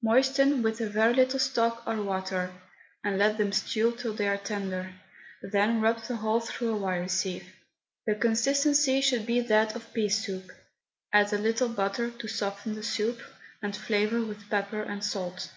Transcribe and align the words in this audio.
Moisten 0.00 0.62
with 0.62 0.80
a 0.80 0.88
very 0.88 1.12
little 1.12 1.38
stock 1.38 1.82
or 1.86 2.00
water, 2.02 2.50
and 3.04 3.18
let 3.18 3.36
them 3.36 3.52
stew 3.52 3.94
till 3.94 4.14
they 4.14 4.26
are 4.26 4.38
tender, 4.38 4.94
then 5.42 5.82
rub 5.82 6.02
the 6.04 6.16
whole 6.16 6.40
through 6.40 6.70
a 6.72 6.76
wire 6.78 7.08
sieve. 7.08 7.44
The 8.06 8.14
consistency 8.14 9.02
should 9.02 9.26
be 9.26 9.40
that 9.40 9.76
of 9.76 9.92
pea 9.92 10.08
soup. 10.08 10.50
Add 11.12 11.30
a 11.34 11.36
little 11.36 11.68
butter 11.68 12.10
to 12.10 12.26
soften 12.26 12.74
the 12.74 12.82
soup), 12.82 13.20
and 13.60 13.76
flavour 13.76 14.22
with 14.24 14.48
pepper 14.48 14.80
and 14.80 15.04
salt. 15.04 15.50